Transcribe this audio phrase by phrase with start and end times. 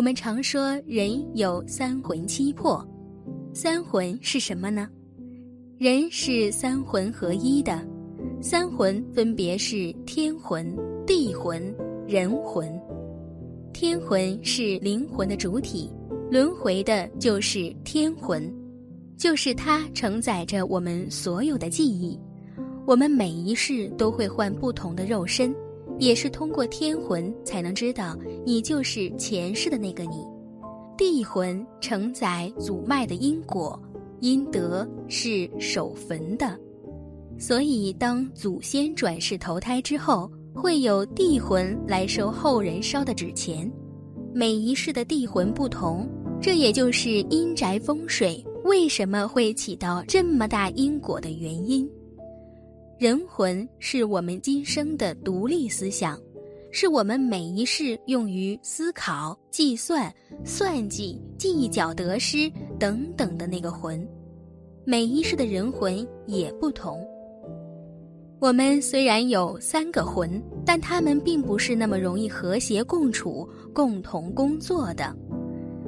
[0.00, 2.82] 我们常说人有三魂七魄，
[3.52, 4.88] 三魂是什么呢？
[5.76, 7.86] 人是三魂合一的，
[8.40, 10.74] 三魂分别是天魂、
[11.06, 11.62] 地魂、
[12.08, 12.66] 人魂。
[13.74, 15.92] 天魂是灵魂的主体，
[16.30, 18.50] 轮回的就是天魂，
[19.18, 22.18] 就是它承载着我们所有的记忆。
[22.86, 25.54] 我们每一世都会换不同的肉身。
[26.00, 30.26] 也是通过天魂才能知道你就是前世的那个你，
[30.96, 33.78] 地魂承载祖脉的因果，
[34.20, 36.58] 阴德是守坟的，
[37.38, 43.70] 所以当祖先转世投胎之后，会有地魂来收后人烧的纸钱。
[44.32, 46.08] 每一世的地魂不同，
[46.40, 51.86] 这也就是阴宅风水为什么会起到这么大因果的原因。
[53.00, 56.20] 人魂是我们今生的独立思想，
[56.70, 64.06] 是我们每一世用于思考、计算、算计、计较得失等等的那个魂。
[64.84, 67.02] 每一世的人魂也不同。
[68.38, 70.30] 我们虽然有三个魂，
[70.66, 75.16] 但他们并不是那么容易和谐共处、共同工作的。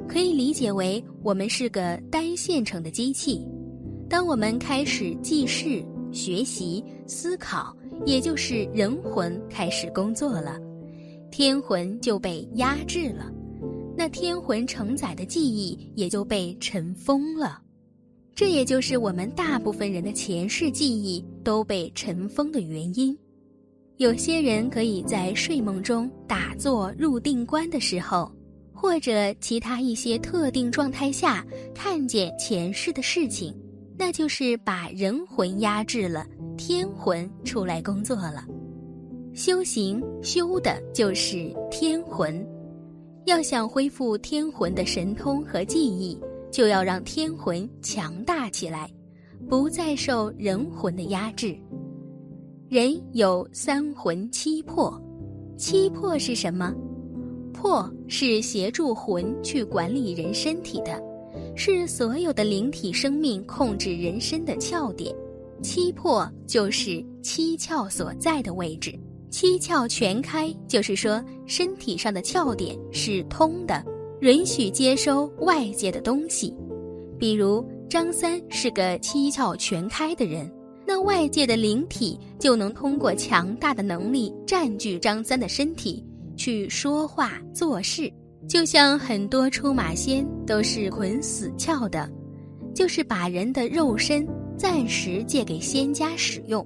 [0.07, 3.47] 可以理解为，我们是个单线程的机器。
[4.09, 5.85] 当我们开始记事。
[6.13, 7.75] 学习、思考，
[8.05, 10.59] 也就是人魂开始工作了，
[11.31, 13.31] 天魂就被压制了，
[13.97, 17.61] 那天魂承载的记忆也就被尘封了，
[18.35, 23.17] 这也就是我们大部分人的前世记忆都被尘封的原因。
[23.97, 28.29] 有些人可以在睡梦中打坐入定观的时候，
[28.73, 33.55] 或者其他一些特定状态下看见前世的事情。
[34.05, 36.25] 那就是把人魂压制了，
[36.57, 38.45] 天魂出来工作了。
[39.33, 42.45] 修行修的就是天魂，
[43.27, 46.19] 要想恢复天魂的神通和记忆，
[46.51, 48.91] 就要让天魂强大起来，
[49.47, 51.57] 不再受人魂的压制。
[52.67, 55.01] 人有三魂七魄，
[55.57, 56.75] 七魄是什么？
[57.53, 61.01] 魄是协助魂去管理人身体的。
[61.55, 65.15] 是所有的灵体生命控制人身的窍点，
[65.61, 68.97] 七魄就是七窍所在的位置。
[69.29, 73.83] 七窍全开，就是说身体上的窍点是通的，
[74.21, 76.55] 允许接收外界的东西。
[77.19, 80.51] 比如张三是个七窍全开的人，
[80.85, 86.03] 那外界的灵体就能通过强大的能力占据张三的身体，
[86.35, 88.11] 去说话做事。
[88.47, 92.09] 就像很多出马仙都是捆死窍的，
[92.75, 94.27] 就是把人的肉身
[94.57, 96.65] 暂时借给仙家使用。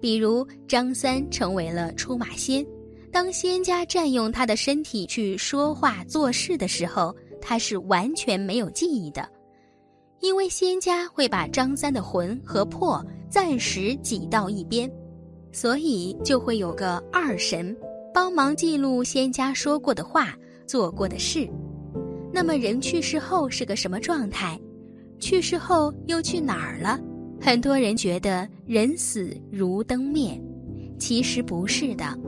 [0.00, 2.64] 比如张三成为了出马仙，
[3.10, 9.28] 当仙家占用他的身体去说话做事的时候，他是完全没有记忆的，
[10.20, 14.90] 因为仙家会把张三的魂和魄暂时挤到一边，
[15.52, 17.76] 所以就会有个二神
[18.12, 20.34] 帮忙记录仙家说过的话。
[20.66, 21.48] 做过的事，
[22.32, 24.58] 那么人去世后是个什么状态？
[25.18, 27.00] 去世后又去哪儿了？
[27.40, 30.40] 很多人觉得人死如灯灭，
[30.98, 32.18] 其实不是的。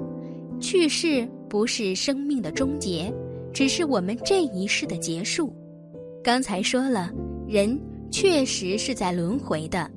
[0.61, 3.13] 去世不是生命的终结，
[3.53, 5.55] 只是我们这一世的结束。
[6.23, 7.13] 刚才说了，
[7.47, 7.79] 人
[8.11, 9.91] 确实是在轮回的，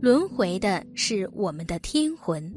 [0.00, 2.52] 轮回的是我们的天魂。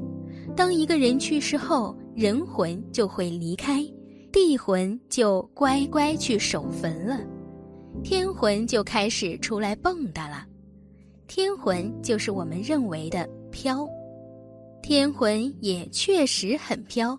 [0.56, 3.84] 当一个人去世后，人魂就会离开。
[4.32, 7.20] 地魂就乖乖去守坟了，
[8.02, 10.46] 天魂就开始出来蹦跶了。
[11.26, 13.88] 天魂就是我们认为的飘，
[14.82, 17.18] 天魂也确实很飘，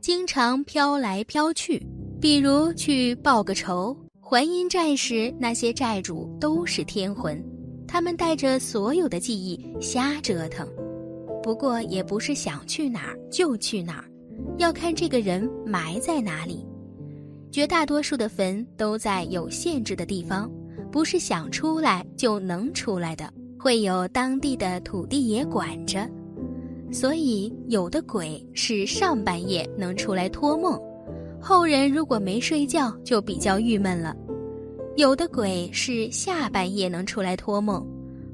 [0.00, 1.82] 经常飘来飘去。
[2.20, 7.42] 比如去报个仇、还阴债时，那些债主都是天魂，
[7.88, 10.68] 他们带着所有的记忆瞎折腾。
[11.42, 14.09] 不过也不是想去哪儿就去哪儿。
[14.58, 16.66] 要看这个人埋在哪里，
[17.50, 20.50] 绝大多数的坟都在有限制的地方，
[20.92, 26.08] 不是想出来就能出来的，会有当地的土地爷管着。
[26.92, 30.78] 所以有的鬼是上半夜能出来托梦，
[31.40, 34.12] 后人如果没睡觉就比较郁闷了；
[34.96, 37.86] 有的鬼是下半夜能出来托梦，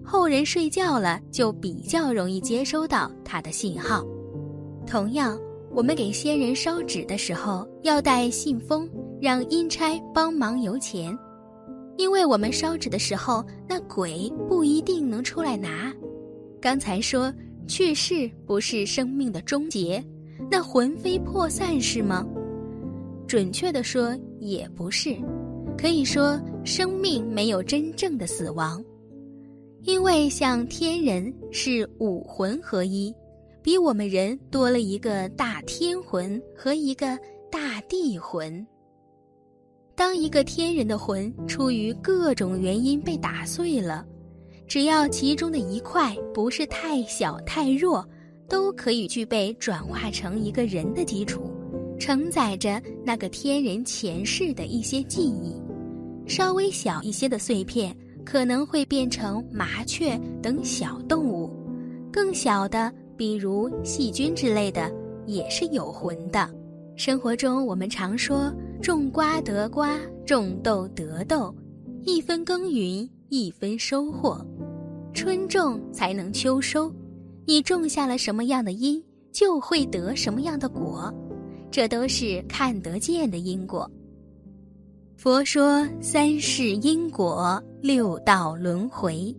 [0.03, 4.05] 后人睡觉了就比较容易接收到他的信号。
[4.87, 5.39] 同样。
[5.77, 8.89] 我们给先人烧纸的时候，要带信封，
[9.21, 11.15] 让阴差帮忙邮钱，
[11.99, 15.95] 因为我们烧纸的时候，那鬼不一定能出来拿。
[16.63, 17.31] 刚才说
[17.67, 20.03] 去世不是生命的终结，
[20.51, 22.27] 那魂飞魄散是吗？
[23.29, 25.15] 准确的说也不是。
[25.77, 28.83] 可以说，生命没有真正的死亡，
[29.83, 33.15] 因为像天人是五魂合一，
[33.67, 37.19] 比我们人多了一个大天魂和一个
[37.51, 38.65] 大地魂。
[39.97, 44.07] 当一个天人的魂出于各种原因被打碎了，
[44.69, 48.09] 只要其中的一块不是太小太弱，
[48.49, 51.51] 都可以具备转化成一个人的基础，
[51.99, 55.61] 承载着那个天人前世的一些记忆。
[56.25, 57.93] 稍微小一些的碎片
[58.25, 61.51] 可能会变成麻雀等小动物，
[62.13, 64.93] 更小的，比如细菌之类的，
[65.27, 66.49] 也是有魂的。
[66.97, 71.55] 生活中我们常说“种瓜得瓜，种豆得豆”，
[72.05, 74.45] 一分耕耘一分收获，
[75.13, 76.93] 春种才能秋收。
[77.45, 79.03] 你种下了什么样的因，
[79.33, 81.13] 就会得什么样的果，
[81.71, 83.91] 这都是看得见的因果。
[85.17, 89.35] 佛说三世因果，六道轮回。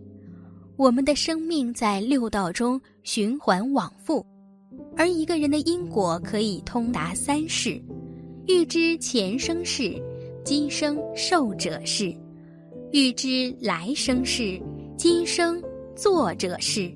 [0.78, 4.24] 我们的生命在六道中循环往复，
[4.96, 7.82] 而一个人的因果可以通达三世。
[8.46, 10.00] 欲知前生事，
[10.44, 12.16] 今生受者是；
[12.92, 14.62] 欲知来生事，
[14.96, 15.60] 今生
[15.96, 16.88] 作者是。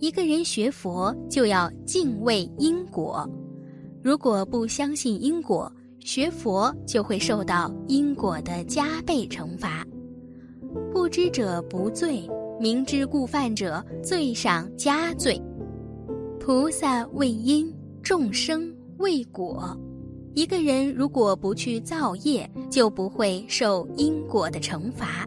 [0.00, 3.24] 一个人学佛就要敬畏因果，
[4.02, 5.72] 如果不相信因果。
[6.00, 9.86] 学佛就会受到因果的加倍惩罚，
[10.90, 12.26] 不知者不罪，
[12.60, 15.40] 明知故犯者罪上加罪。
[16.38, 19.74] 菩萨为因，众生为果。
[20.34, 25.26] 一个人如果不去造业，就不会受因果的惩罚。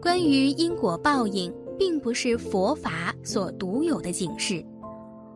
[0.00, 4.60] 关于因果报应，并不是佛法所独有的警示，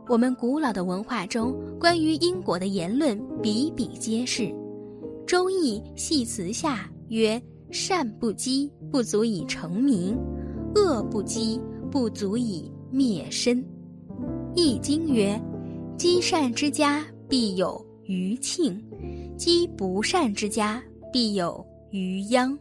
[0.08, 4.42] 我们古老的文化中关于因果的言论比比皆是。
[5.24, 7.40] 《周易》系辞下曰
[7.70, 10.16] ：“善不积，不足以成名；
[10.76, 11.58] 恶不积，
[11.90, 13.64] 不足以灭身。”
[14.54, 15.40] 《易经》曰
[15.96, 18.78] ：“积善之家，必有余庆；
[19.38, 22.56] 积不善之家，必有余殃。”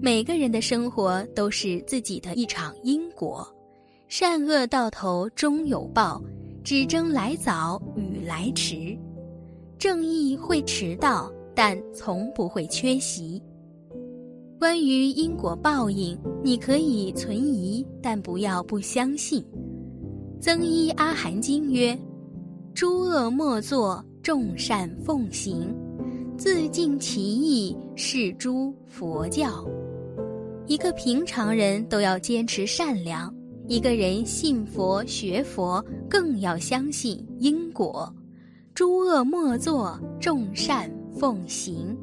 [0.00, 3.44] 每个人的生活都是自己的一场因果，
[4.06, 6.22] 善恶到头终有报，
[6.62, 8.96] 只争来早与来迟。
[9.76, 11.32] 正义会迟到。
[11.60, 13.42] 但从不会缺席。
[14.58, 19.44] 关于因果报应，你可以存疑，但不要不相信。
[20.40, 21.96] 增一阿含经曰
[22.74, 25.72] ：“诸恶莫作，众善奉行，
[26.36, 29.64] 自尽其意，是诸佛教。”
[30.66, 33.32] 一个平常人都要坚持善良，
[33.68, 38.12] 一个人信佛学佛更要相信因果。
[38.74, 40.92] 诸恶莫作，众善。
[41.18, 41.96] 奉行，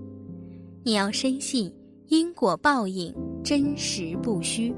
[0.83, 1.71] 你要深信
[2.07, 3.13] 因果报应
[3.43, 4.73] 真实不虚。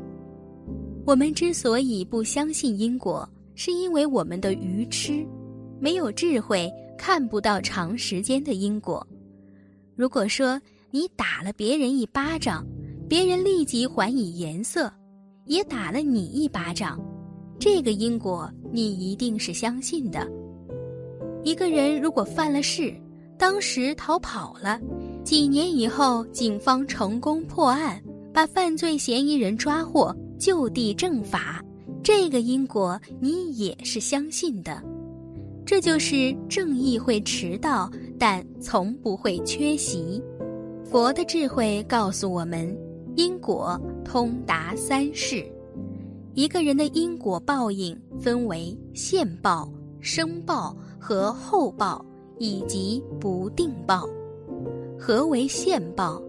[1.06, 5.26] 我们之所以不相信因果，是因为我们的愚痴，
[5.80, 9.06] 没有智慧，看不到长时间的因果。
[9.96, 12.66] 如果说你打了别人一巴掌，
[13.10, 14.92] 别人立即还以颜色，
[15.46, 17.00] 也打了你一巴掌，
[17.58, 20.30] 这个因果你一定是相信的。
[21.44, 22.94] 一个人如果犯了事，
[23.38, 24.80] 当时逃跑了，
[25.28, 28.02] 几年以后，警方成功破案，
[28.34, 31.62] 把犯罪嫌疑人抓获，就地正法。
[32.02, 34.82] 这个因果你也是相信的，
[35.66, 40.24] 这就是正义会迟到，但从不会缺席。
[40.86, 42.74] 佛的智慧告诉我们，
[43.18, 45.46] 因果通达三世，
[46.36, 49.70] 一个人的因果报应分为现报、
[50.00, 52.02] 生报和后报。
[52.40, 54.08] 以及不定报，
[55.00, 56.22] 何为现报？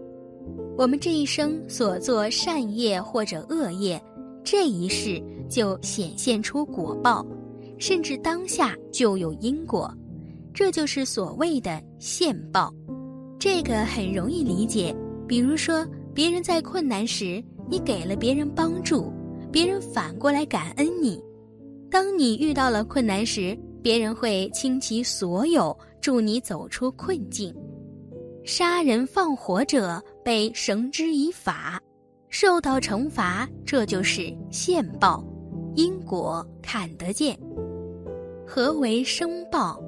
[0.77, 4.01] 我们这一生所做善业或者恶业，
[4.43, 7.25] 这一世就显现出果报，
[7.77, 9.91] 甚至当下就有因果，
[10.53, 12.73] 这就是所谓的现报。
[13.39, 14.95] 这个很容易理解，
[15.27, 19.11] 比如说别人在困难时，你给了别人帮助，
[19.51, 21.19] 别人反过来感恩你；
[21.89, 25.75] 当你遇到了困难时，别人会倾其所有。
[26.01, 27.53] 助你走出困境，
[28.51, 31.79] 杀人放火者被绳之以法，
[32.29, 35.23] 受到惩罚，这就是现报，
[35.75, 37.37] 因果看得见。
[38.47, 39.79] 何为生报？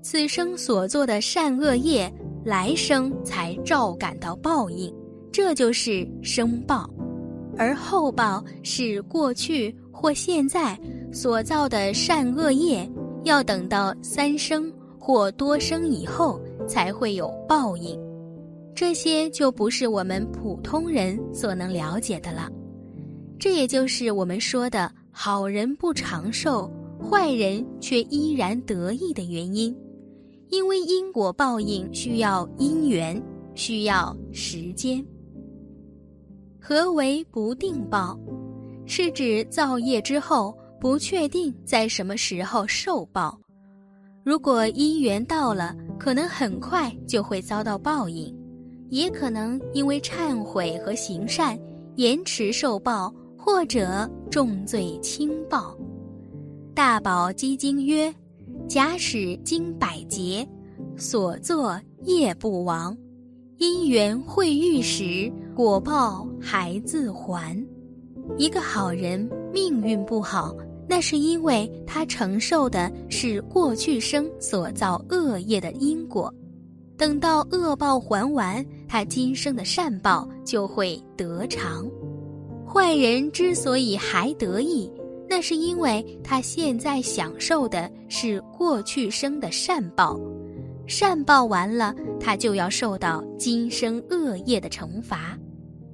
[0.00, 2.10] 此生所做的善恶业，
[2.42, 4.90] 来生才照感到报应，
[5.30, 6.88] 这就是生报。
[7.54, 10.74] 而后报是过去或现在
[11.12, 12.90] 所造的善恶业，
[13.24, 14.72] 要等到三生。
[15.06, 17.98] 或多生以后才会有报应。
[18.74, 22.50] 这些就不是我们普通人所能了解的了。
[23.38, 29.76] 这也就是我们说的好人不长寿，坏人却依然得意的原因。
[30.48, 33.20] 因为因果报应需要因缘，
[33.54, 35.04] 需要时间。
[36.60, 38.18] 何为不定报？
[38.86, 43.38] 是指造业之后不确定在什么时候受报。
[44.22, 48.34] 如果因缘到了，可能很快就会遭到报应。
[48.90, 51.58] 也可能因为忏悔和行善
[51.96, 55.76] 延迟受报，或者重罪轻报。
[56.74, 58.14] 大宝积经曰
[58.68, 60.46] ：“假使经百劫，
[60.96, 62.96] 所作业不亡，
[63.56, 67.56] 因缘会遇时，果报还自还。”
[68.38, 70.54] 一个好人命运不好，
[70.94, 76.32] 那是因为他承受的是过去生所造恶业的因果。
[76.96, 81.84] 等到恶报还完，他今生的善报就会得偿。
[82.64, 84.88] 坏人之所以还得意，
[85.28, 90.16] 那是因为他现在享受的是过去生的善报，
[90.86, 95.36] 善报完了，他就要受到今生恶业的惩罚。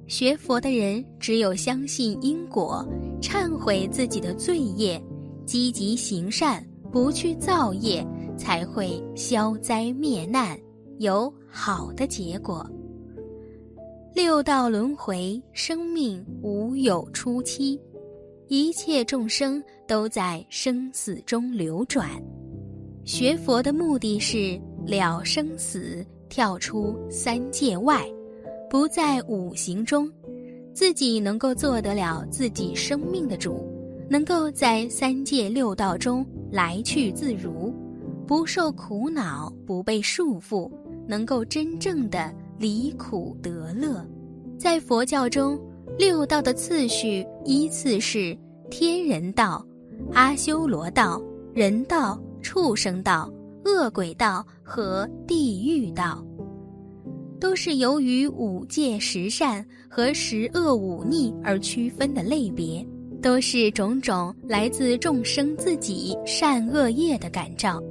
[0.05, 2.87] 学佛的人只有相信因果，
[3.21, 5.01] 忏悔自己的罪业，
[5.45, 10.59] 积极行善，不去造业，才会消灾灭难。
[10.97, 12.69] 有好的结果。
[14.13, 17.79] 六道轮回，生命无有初期，
[18.47, 22.09] 一切众生都在生死中流转。
[23.03, 28.05] 学佛的目的是了生死，跳出三界外，
[28.69, 30.11] 不在五行中，
[30.73, 33.67] 自己能够做得了自己生命的主，
[34.09, 37.73] 能够在三界六道中来去自如，
[38.25, 40.69] 不受苦恼，不被束缚。
[41.07, 44.05] 能够真正的离苦得乐，
[44.57, 45.59] 在佛教中，
[45.97, 48.37] 六道的次序依次是
[48.69, 49.65] 天人道、
[50.13, 51.21] 阿修罗道、
[51.53, 53.29] 人道、畜生道、
[53.65, 56.23] 恶鬼道和地狱道，
[57.41, 62.85] 都是由于五戒十善和十恶五逆而区分的类别，
[63.19, 67.81] 都是种种来自众生自己善恶业的感召。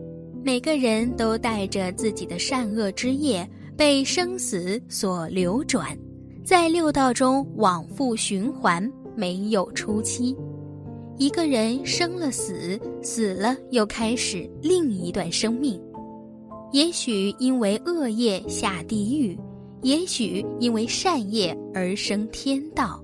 [0.44, 5.98] 每个人都带着自己的善恶之业，被生死所流转，
[6.44, 10.34] 在六道中往复循环，没有初期。
[11.18, 15.78] 一个人生了死，死了又开始另一段生命。
[16.72, 19.36] 也许因为恶业下地狱，
[19.82, 23.02] 也许因为善业而升天道。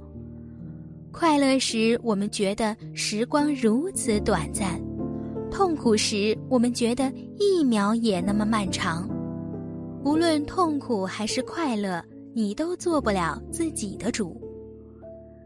[1.10, 4.80] 快乐时，我们觉得时光如此短暂。
[5.50, 9.08] 痛苦时，我们觉得一秒也那么漫长。
[10.04, 12.04] 无论痛苦还是快乐，
[12.34, 14.40] 你都做不了自己的主。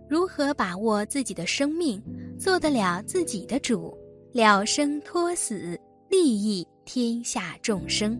[0.08, 2.02] 如何把握自己的生命，
[2.36, 3.96] 做得了自己的主，
[4.32, 5.78] 了生脱死，
[6.10, 8.18] 利益天下众生？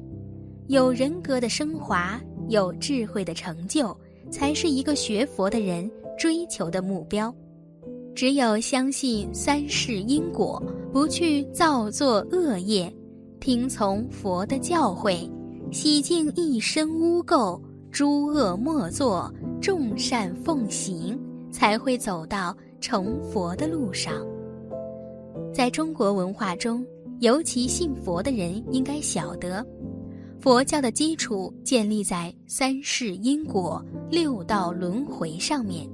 [0.69, 3.93] 有人格的升华，有智慧的成就，
[4.31, 7.35] 才是一个学佛的人追求的目标。
[8.15, 10.63] 只有相信三世因果，
[10.93, 12.95] 不去造作恶业，
[13.41, 15.29] 听从佛的教诲，
[15.73, 17.61] 洗净一身污垢，
[17.91, 21.19] 诸恶莫作，众善奉行，
[21.51, 24.25] 才会走到成佛的路上。
[25.53, 26.87] 在中国文化中，
[27.21, 29.65] 尤其信佛的人应该晓得，
[30.41, 35.87] 佛教的基础建立在三世因果、六道轮回上面。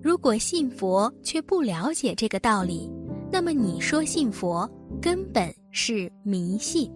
[0.00, 2.88] 如果信佛却不了解这个道理，
[3.32, 4.70] 那么你说信佛
[5.02, 6.88] 根本是迷信。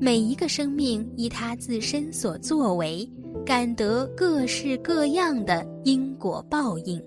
[0.00, 3.06] 每一个生命依他自身所作为，
[3.44, 6.98] 感得各式各样的因果报应，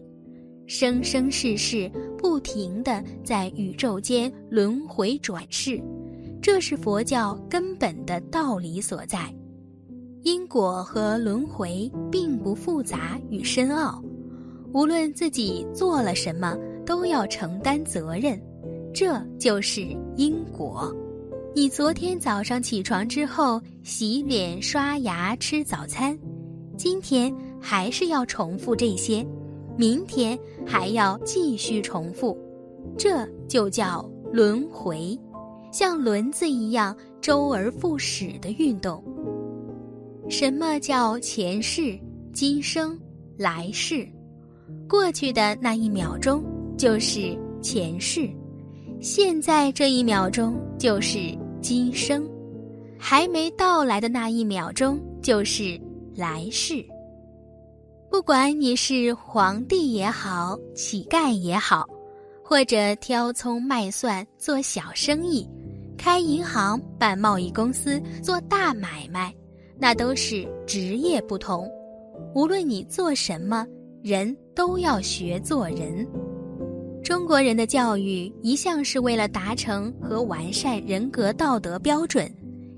[0.74, 5.78] 生生世世不停的在宇宙间轮回转世，
[6.42, 9.36] 这是佛教根本的道理所在。
[10.24, 14.02] 因果和轮回并不复杂与深奥。
[14.72, 18.42] 无论自己做了什么，都要承担责任，
[18.94, 19.86] 这就是
[20.16, 20.90] 因果。
[21.54, 26.18] 你昨天早上起床之后洗脸、刷牙、吃早餐，
[26.78, 29.28] 今天还是要重复这些，
[29.78, 32.38] 明天还要继续重复，
[32.98, 35.18] 这就叫轮回，
[35.72, 39.04] 像轮子一样周而复始的运动。
[40.30, 42.00] 什么叫前世、
[42.32, 42.98] 今生、
[43.38, 44.08] 来世？
[44.88, 46.44] 过去的那一秒钟
[46.78, 48.30] 就是前世，
[49.02, 51.18] 现在这一秒钟就是
[51.62, 52.30] 今生，
[52.98, 55.80] 还没到来的那一秒钟就是
[56.16, 56.86] 来世。
[58.12, 61.88] 不管你是皇帝也好，乞丐也好，
[62.44, 65.50] 或者挑葱卖蒜做小生意，
[65.98, 69.34] 开银行、办贸易公司、做大买卖，
[69.80, 71.66] 那都是职业不同。
[72.36, 73.66] 无论你做什么，
[74.04, 76.06] 人都要学做人。
[77.02, 82.30] 中国人的教育一向是为了达成和完善人格道德标准，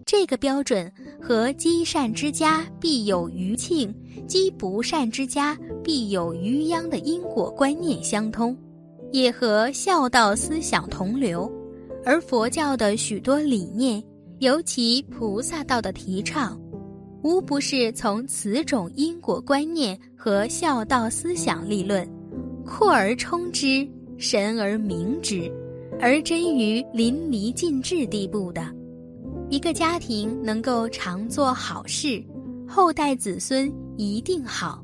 [0.05, 0.91] 这个标准
[1.21, 3.93] 和“积善之家必有余庆，
[4.27, 8.55] 积不善之家必有余殃”的因果观念相通，
[9.11, 11.51] 也和孝道思想同流。
[12.05, 14.03] 而佛教的许多理念，
[14.39, 16.59] 尤其菩萨道的提倡，
[17.23, 22.07] 无不是从此种因果观念和孝道思想立论
[22.65, 23.87] 扩而充之。
[24.15, 25.51] 神而明之，
[25.99, 28.73] 而臻于淋漓尽致地步的，
[29.53, 32.23] 一个家庭能够常做好事，
[32.67, 34.83] 后代子孙一定好。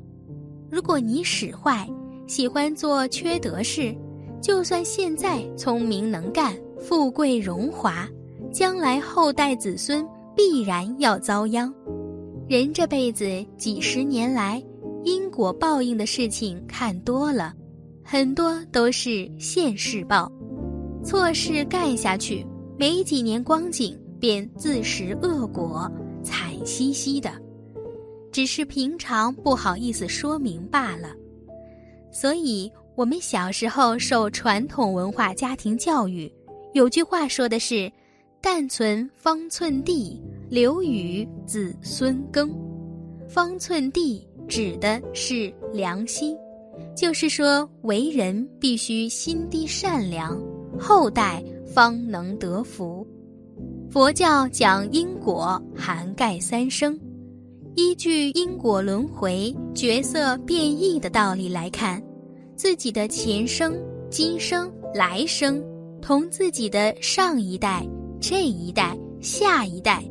[0.70, 1.90] 如果你使坏，
[2.28, 3.92] 喜欢做缺德事，
[4.40, 8.08] 就算现在聪明能干、富贵荣华，
[8.52, 11.74] 将来后代子孙必然要遭殃。
[12.48, 13.26] 人这辈子
[13.58, 14.62] 几十年来，
[15.02, 17.52] 因果报应的事情看多了。
[18.04, 20.30] 很多都是现世报，
[21.02, 22.46] 错事干下去，
[22.78, 25.90] 没几年光景便自食恶果，
[26.22, 27.32] 惨兮兮的。
[28.30, 31.08] 只是平常不好意思说明罢了。
[32.12, 36.30] 所以，我们小时候受传统文化家庭教育，
[36.74, 37.90] 有句话说的是
[38.40, 42.54] ：“但存方寸地，留与子孙耕。”
[43.28, 46.36] 方寸地指的是良心。
[46.96, 50.40] 就是说，为人必须心地善良，
[50.78, 53.06] 后代方能得福。
[53.90, 56.96] 佛教讲因果，涵盖三生。
[57.74, 62.00] 依据因果轮回、角色变异的道理来看，
[62.54, 63.76] 自己的前生、
[64.08, 65.60] 今生、来生，
[66.00, 67.84] 同自己的上一代、
[68.20, 70.04] 这一代、下一代，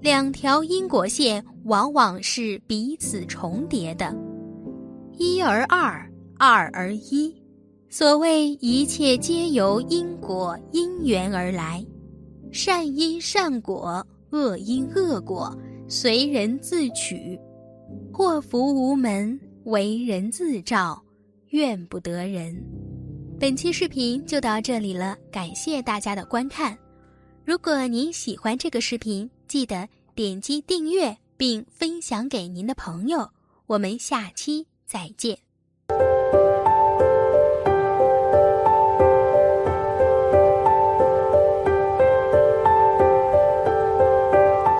[0.00, 4.16] 两条因果线往往是彼此重叠的。
[5.18, 6.10] 一而二。
[6.38, 7.34] 二而一，
[7.88, 11.82] 所谓一切皆由因果因缘而来，
[12.52, 15.56] 善因善果，恶因恶果，
[15.88, 17.38] 随人自取。
[18.12, 21.02] 祸福无门，为人自照，
[21.48, 22.56] 怨不得人。
[23.38, 26.76] 本期视频就到这里了，感谢大家的观看。
[27.44, 33.28] 如果您喜欢这个视频，记得点击订阅并分享给您的朋友。
[33.66, 35.45] 我们下期再见。